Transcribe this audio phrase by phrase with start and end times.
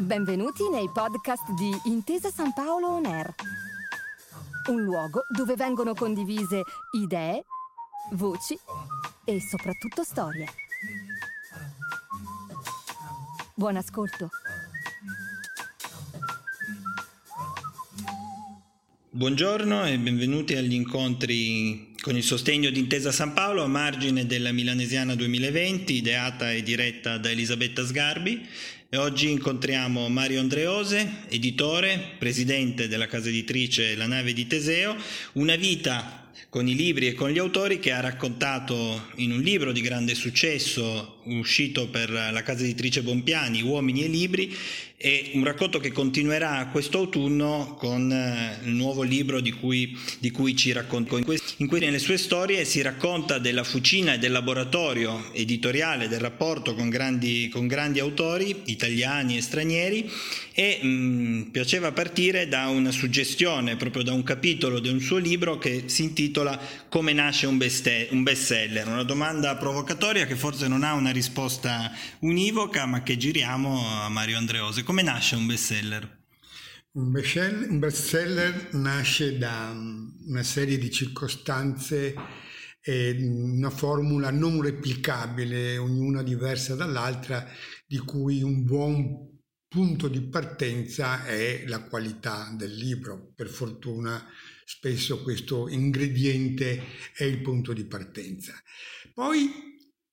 [0.00, 3.34] Benvenuti nei podcast di Intesa San Paolo On Air.
[4.70, 6.62] Un luogo dove vengono condivise
[6.98, 7.44] idee,
[8.12, 8.58] voci
[9.26, 10.46] e soprattutto storie.
[13.54, 14.30] Buon ascolto.
[19.10, 24.52] Buongiorno e benvenuti agli incontri con il sostegno di Intesa San Paolo a margine della
[24.52, 28.48] Milanesiana 2020, ideata e diretta da Elisabetta Sgarbi.
[28.92, 34.96] E oggi incontriamo Mario Andreose, editore, presidente della casa editrice La Nave di Teseo,
[35.34, 39.72] una vita con i libri e con gli autori che ha raccontato in un libro
[39.72, 44.56] di grande successo uscito per la casa editrice Bompiani, Uomini e Libri,
[45.02, 50.30] e un racconto che continuerà questo autunno con eh, il nuovo libro di cui, di
[50.30, 51.16] cui ci racconta.
[51.16, 51.24] In,
[51.56, 56.74] in cui nelle sue storie si racconta della fucina e del laboratorio editoriale, del rapporto
[56.74, 60.10] con grandi, con grandi autori italiani e stranieri
[60.52, 65.16] e mh, mm, piaceva partire da una suggestione, proprio da un capitolo di un suo
[65.16, 66.29] libro che si intitola
[66.88, 71.90] Come nasce un, best- un bestseller, una domanda provocatoria che forse non ha una risposta
[72.20, 75.42] univoca ma che giriamo a Mario Andreose come nasce un?
[76.92, 82.14] Un bestseller, un bestseller nasce da una serie di circostanze
[82.82, 87.46] e una formula non replicabile, ognuna diversa dall'altra,
[87.86, 93.32] di cui un buon punto di partenza è la qualità del libro.
[93.36, 94.26] Per fortuna
[94.72, 96.80] spesso questo ingrediente
[97.12, 98.54] è il punto di partenza.
[99.12, 99.50] Poi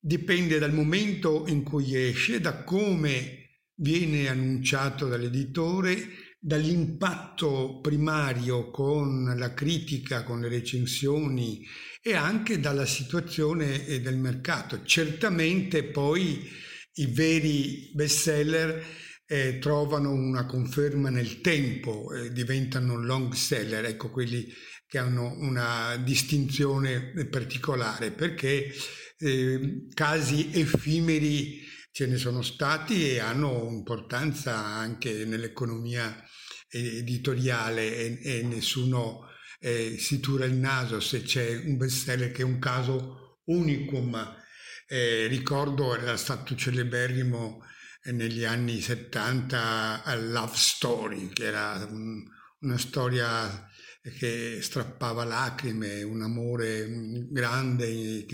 [0.00, 9.52] dipende dal momento in cui esce, da come viene annunciato dall'editore dall'impatto primario con la
[9.52, 11.66] critica, con le recensioni
[12.00, 14.84] e anche dalla situazione del mercato.
[14.84, 16.48] Certamente poi
[16.94, 18.82] i veri bestseller
[19.26, 24.46] eh, trovano una conferma nel tempo, eh, diventano long seller, ecco quelli
[24.86, 28.72] che hanno una distinzione particolare, perché
[29.18, 36.24] eh, casi effimeri ce ne sono stati e hanno importanza anche nell'economia
[36.68, 39.26] editoriale e, e nessuno
[39.60, 44.14] eh, si tura il naso se c'è un bestseller che è un caso unicum.
[44.88, 47.75] Eh, ricordo era stato celeberrimo eh,
[48.12, 52.22] negli anni 70 a Love Story, che era un,
[52.60, 53.68] una storia
[54.18, 56.86] che strappava lacrime, un amore
[57.30, 58.26] grande,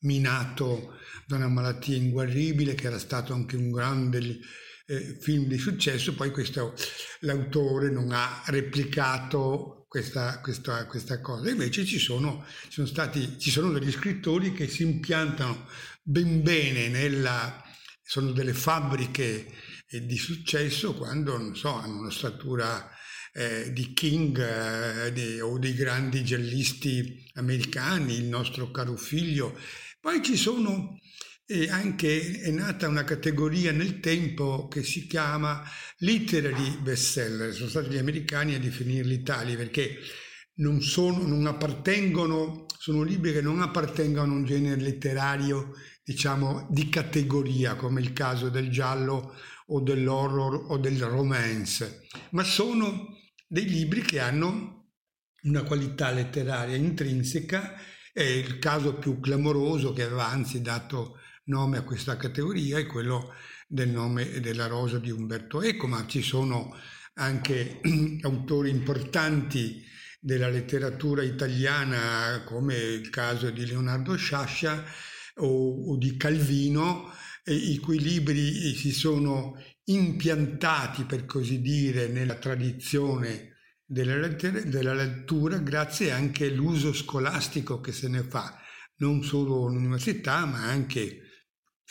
[0.00, 0.94] minato
[1.26, 4.38] da una malattia inguaribile, che era stato anche un grande
[4.86, 6.74] eh, film di successo, poi questo,
[7.20, 11.50] l'autore non ha replicato questa, questa, questa cosa.
[11.50, 15.66] Invece ci sono, ci, sono stati, ci sono degli scrittori che si impiantano
[16.02, 17.62] ben bene nella...
[18.06, 19.52] sono delle fabbriche
[19.88, 22.88] eh, di successo quando, non so, hanno una statura
[23.32, 29.58] eh, di King eh, di, o dei grandi giallisti americani, il nostro caro figlio.
[30.00, 31.00] Poi ci sono
[31.48, 35.62] e anche è nata una categoria nel tempo che si chiama
[35.98, 39.98] literary bestseller, sono stati gli americani a definirli tali perché
[40.56, 45.72] non, sono, non appartengono, sono libri che non appartengono a un genere letterario,
[46.04, 49.34] diciamo, di categoria, come il caso del giallo
[49.66, 53.08] o dell'horror o del romance, ma sono
[53.48, 54.92] dei libri che hanno
[55.42, 57.74] una qualità letteraria intrinseca.
[58.12, 61.16] È il caso più clamoroso che aveva anzi dato
[61.46, 63.32] nome a questa categoria è quello
[63.66, 66.72] del nome della rosa di Umberto Eco, ma ci sono
[67.14, 67.80] anche
[68.22, 69.82] autori importanti
[70.26, 74.84] della letteratura italiana come il caso di Leonardo Sciascia
[75.36, 77.12] o, o di Calvino,
[77.44, 79.54] i cui libri si sono
[79.84, 87.92] impiantati, per così dire, nella tradizione della, lettera, della lettura grazie anche all'uso scolastico che
[87.92, 88.60] se ne fa,
[88.96, 91.20] non solo all'università, ma anche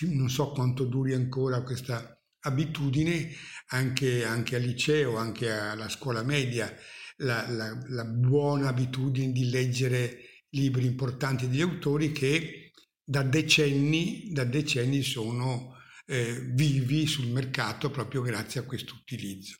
[0.09, 3.29] non so quanto duri ancora questa abitudine,
[3.67, 6.69] anche, anche al liceo, anche alla scuola media,
[7.17, 12.71] la, la, la buona abitudine di leggere libri importanti degli autori che
[13.03, 15.75] da decenni, da decenni sono
[16.07, 19.57] eh, vivi sul mercato proprio grazie a questo utilizzo.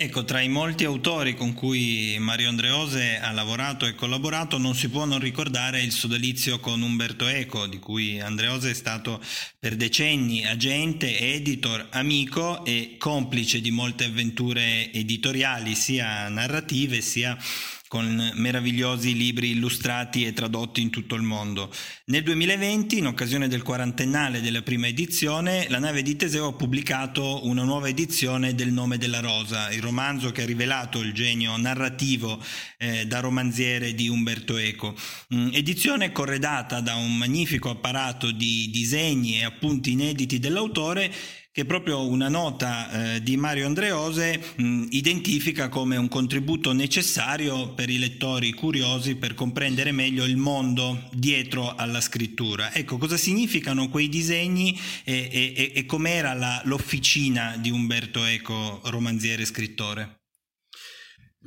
[0.00, 4.88] Ecco, tra i molti autori con cui Mario Andreose ha lavorato e collaborato non si
[4.90, 9.20] può non ricordare il sodalizio con Umberto Eco, di cui Andreose è stato
[9.58, 17.36] per decenni agente, editor, amico e complice di molte avventure editoriali, sia narrative sia
[17.88, 21.74] con meravigliosi libri illustrati e tradotti in tutto il mondo.
[22.06, 27.46] Nel 2020, in occasione del quarantennale della prima edizione, la nave di Teseo ha pubblicato
[27.46, 32.42] una nuova edizione del Nome della Rosa, il romanzo che ha rivelato il genio narrativo
[32.76, 34.94] eh, da romanziere di Umberto Eco.
[35.34, 41.10] Mm, edizione corredata da un magnifico apparato di disegni e appunti inediti dell'autore
[41.50, 47.90] che proprio una nota eh, di Mario Andreose mh, identifica come un contributo necessario per
[47.90, 52.72] i lettori curiosi per comprendere meglio il mondo dietro alla scrittura.
[52.72, 59.42] Ecco, cosa significano quei disegni e, e, e com'era la, l'officina di Umberto Eco, romanziere
[59.42, 60.16] e scrittore?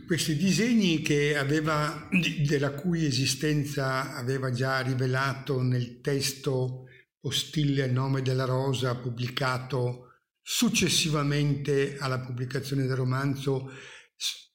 [0.05, 1.03] Questi disegni
[1.37, 2.09] aveva,
[2.45, 6.87] della cui esistenza aveva già rivelato nel testo
[7.21, 10.07] ostile al nome della rosa pubblicato
[10.41, 13.71] successivamente alla pubblicazione del romanzo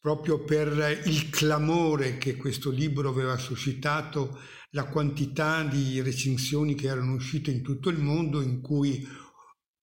[0.00, 4.38] proprio per il clamore che questo libro aveva suscitato,
[4.70, 9.04] la quantità di recensioni che erano uscite in tutto il mondo in cui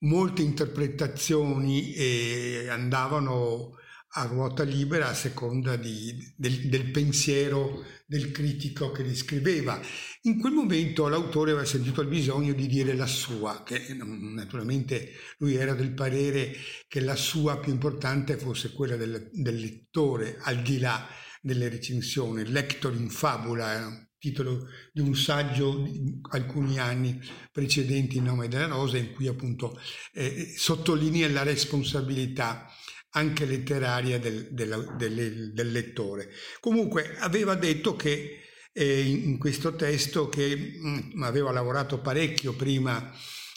[0.04, 3.78] molte interpretazioni eh, andavano
[4.16, 9.82] a ruota libera a seconda di, del, del, pensiero del critico che li scriveva.
[10.24, 15.56] In quel momento l'autore aveva sentito il bisogno di dire la sua, che naturalmente lui
[15.56, 16.56] era del parere
[16.88, 21.08] che la sua più importante fosse quella del, del lettore, al di là
[21.42, 22.46] delle recensioni.
[22.46, 27.20] Lector in fabula un titolo di un saggio di alcuni anni
[27.52, 29.78] precedenti in nome della rosa in cui appunto
[30.14, 32.72] eh, sottolinea la responsabilità
[33.14, 36.30] anche letteraria del, del, del, del lettore.
[36.60, 38.40] Comunque aveva detto che
[38.72, 43.12] eh, in questo testo che mh, mm, aveva lavorato parecchio prima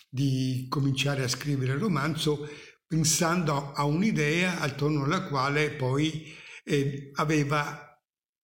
[0.09, 2.49] di cominciare a scrivere il romanzo,
[2.87, 7.83] pensando a un'idea attorno alla quale poi eh, aveva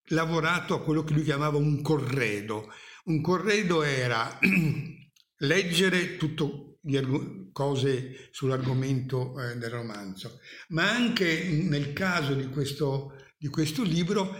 [0.07, 2.69] lavorato a quello che lui chiamava un corredo.
[3.05, 4.39] Un corredo era
[5.37, 6.79] leggere tutto
[7.53, 10.39] cose sull'argomento eh, del romanzo,
[10.69, 14.35] ma anche nel caso di questo, di questo libro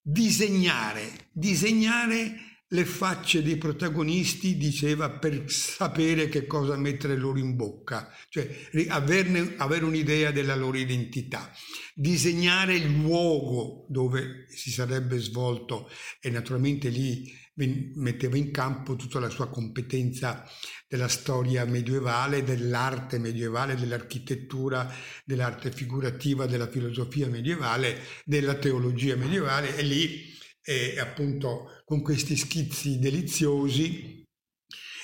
[0.00, 8.10] disegnare, disegnare le facce dei protagonisti, diceva, per sapere che cosa mettere loro in bocca,
[8.28, 8.48] cioè
[8.88, 11.52] averne, avere un'idea della loro identità,
[11.94, 15.88] disegnare il luogo dove si sarebbe svolto
[16.20, 20.44] e naturalmente lì metteva in campo tutta la sua competenza
[20.88, 24.92] della storia medievale, dell'arte medievale, dell'architettura,
[25.24, 32.98] dell'arte figurativa, della filosofia medievale, della teologia medievale e lì eh, appunto con questi schizzi
[32.98, 34.26] deliziosi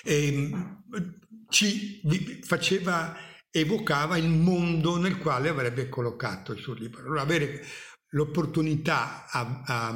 [0.05, 0.50] eh,
[1.49, 2.00] ci
[2.43, 3.17] faceva
[3.50, 7.02] evocava il mondo nel quale avrebbe collocato il suo libro.
[7.02, 7.64] Allora, avere
[8.11, 9.94] l'opportunità a, a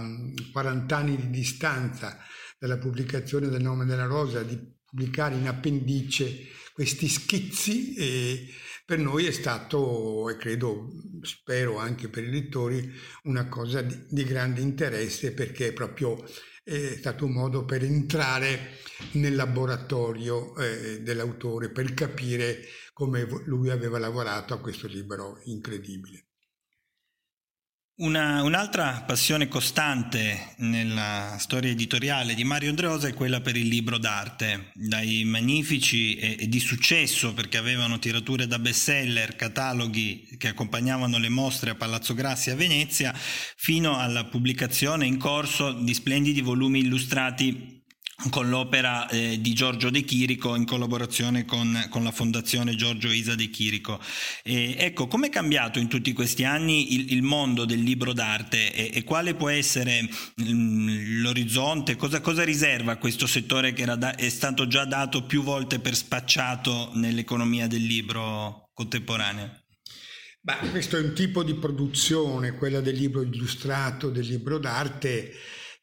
[0.53, 2.19] 40 anni di distanza
[2.65, 8.49] dalla pubblicazione del nome della rosa di pubblicare in appendice questi schizzi e
[8.87, 10.89] per noi è stato, e credo,
[11.21, 12.91] spero anche per i lettori,
[13.25, 16.25] una cosa di, di grande interesse perché è proprio
[16.63, 18.79] è stato un modo per entrare
[19.13, 22.63] nel laboratorio eh, dell'autore, per capire
[22.95, 26.24] come lui aveva lavorato a questo libro incredibile.
[27.97, 33.99] Una, un'altra passione costante nella storia editoriale di Mario Andreosa è quella per il libro
[33.99, 41.19] d'arte, dai magnifici e, e, di successo perché avevano tirature da bestseller, cataloghi che accompagnavano
[41.19, 46.81] le mostre a Palazzo Grassi a Venezia, fino alla pubblicazione in corso di splendidi volumi
[46.81, 47.74] illustrati
[48.31, 53.35] con l'opera eh, di Giorgio De Chirico in collaborazione con, con, la fondazione Giorgio Isa
[53.35, 54.01] De Chirico.
[54.43, 58.73] E, ecco, come è cambiato in tutti questi anni il, il mondo del libro d'arte
[58.73, 64.15] e, e quale può essere mh, mm, l'orizzonte, cosa, cosa, riserva questo settore che da,
[64.15, 69.63] è stato già dato più volte per spacciato nell'economia del libro contemporaneo?
[70.41, 75.33] Beh, questo è un tipo di produzione, quella del libro illustrato, del libro d'arte,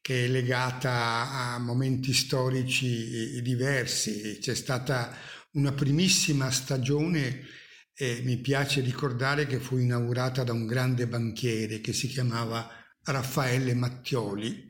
[0.01, 4.39] che è legata a momenti storici diversi.
[4.41, 5.15] C'è stata
[5.51, 7.45] una primissima stagione,
[7.93, 12.67] e mi piace ricordare che fu inaugurata da un grande banchiere che si chiamava
[13.03, 14.67] Raffaele Mattioli,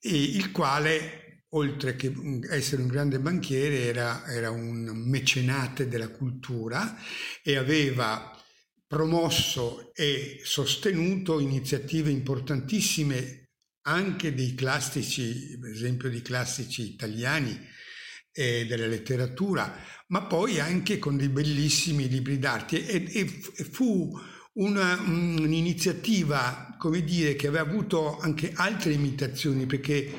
[0.00, 2.12] il quale, oltre che
[2.50, 6.96] essere un grande banchiere, era, era un mecenate della cultura
[7.42, 8.32] e aveva
[8.84, 13.45] promosso e sostenuto iniziative importantissime
[13.86, 17.58] anche dei classici, per esempio di classici italiani
[18.32, 19.74] e della letteratura,
[20.08, 22.86] ma poi anche con dei bellissimi libri d'arte.
[22.86, 24.12] E, e fu
[24.54, 30.12] una, un'iniziativa, come dire, che aveva avuto anche altre imitazioni, perché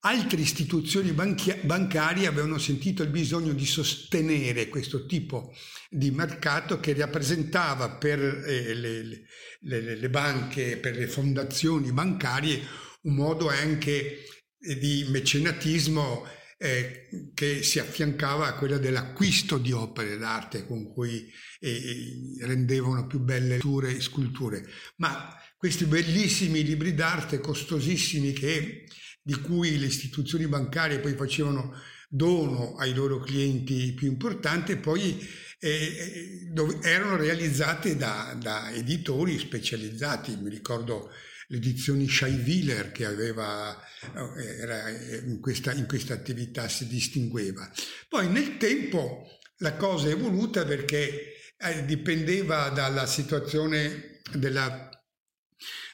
[0.00, 5.54] altre istituzioni banchi- bancarie avevano sentito il bisogno di sostenere questo tipo
[5.88, 9.26] di mercato che rappresentava per eh, le,
[9.60, 14.24] le, le, banche, per le fondazioni bancarie, un modo anche
[14.58, 16.26] eh, di mecenatismo
[16.58, 21.28] eh, che si affiancava a quella dell'acquisto di opere d'arte con cui
[21.58, 24.64] eh, rendevano più belle letture e sculture.
[24.96, 28.84] Ma questi bellissimi libri d'arte costosissimi che,
[29.20, 31.74] di cui le istituzioni bancarie poi facevano
[32.08, 35.26] dono ai loro clienti più importanti, poi
[35.58, 40.36] eh, dove, erano realizzate da, da, editori specializzati.
[40.36, 41.10] Mi ricordo
[41.52, 43.78] le edizioni Scheiwiller che aveva,
[44.38, 47.70] eh, era in, questa, in questa attività si distingueva.
[48.08, 49.28] Poi nel tempo
[49.58, 54.88] la cosa è evoluta perché eh, dipendeva dalla situazione della,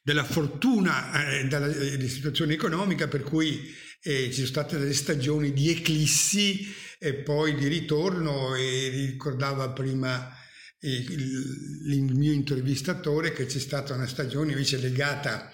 [0.05, 5.53] della fortuna, eh, dalla, dalla situazione economica per cui eh, ci sono state delle stagioni
[5.53, 10.38] di eclissi e poi di ritorno e ricordava prima
[10.81, 15.51] il, il mio intervistatore che c'è stata una stagione invece legata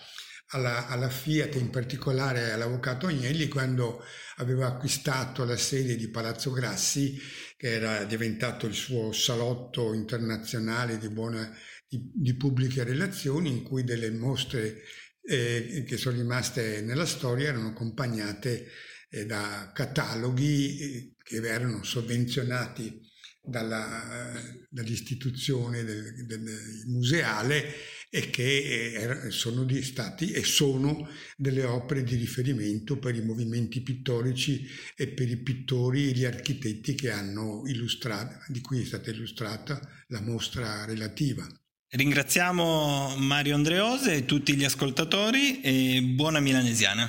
[0.48, 4.02] alla, alla, Fiat, in particolare all'avvocato Agnelli, quando
[4.36, 7.18] aveva acquistato la sede di Palazzo Grassi,
[7.56, 11.50] che era diventato il suo salotto internazionale di, buona,
[11.88, 14.82] di, di pubbliche relazioni, in cui delle mostre
[15.22, 18.66] eh, che sono rimaste nella storia erano accompagnate
[19.08, 23.00] eh, da cataloghi eh, che erano sovvenzionati
[23.44, 24.32] dalla,
[24.70, 27.74] dall'istituzione del, del, museale
[28.08, 34.66] e che eh, sono stati e sono delle opere di riferimento per i movimenti pittorici
[34.96, 39.80] e per i pittori e gli architetti che hanno illustrato, di cui è stata illustrata
[40.08, 41.46] la mostra relativa.
[41.88, 47.08] Ringraziamo Mario Andreose e tutti gli ascoltatori e buona milanesiana.